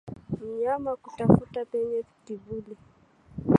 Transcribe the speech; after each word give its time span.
Mnyama 0.43 0.91
kutafuta 1.01 1.59
penye 1.71 1.99
kivuli 2.25 2.73